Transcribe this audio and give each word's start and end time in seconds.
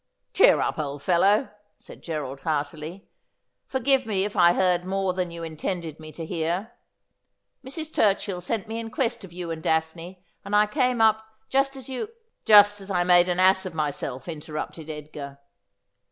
'Cheer 0.33 0.59
up, 0.59 0.79
old 0.79 1.03
fellow,' 1.03 1.49
said 1.77 2.01
Gerald 2.01 2.39
heartily.' 2.39 3.07
Forgive 3.67 4.07
me 4.07 4.25
if 4.25 4.35
I 4.35 4.53
heard 4.53 4.83
more 4.83 5.13
than 5.13 5.29
you 5.29 5.43
intended 5.43 5.99
me 5.99 6.11
to 6.13 6.25
hear. 6.25 6.71
Mrs. 7.63 7.93
Turchill 7.93 8.41
sent 8.41 8.67
me 8.67 8.79
in 8.79 8.89
quest 8.89 9.23
of 9.23 9.31
you 9.31 9.51
and 9.51 9.61
Daphne, 9.61 10.25
and 10.43 10.55
I 10.55 10.65
came 10.65 11.01
up— 11.01 11.23
just 11.51 11.75
as 11.75 11.87
you 11.87 12.09
—''J 12.47 12.53
ust 12.55 12.81
as 12.81 12.89
I 12.89 13.03
made 13.03 13.29
an 13.29 13.39
ass 13.39 13.67
of 13.67 13.75
myself,' 13.75 14.27
interrupted 14.27 14.89
Edgar. 14.89 15.37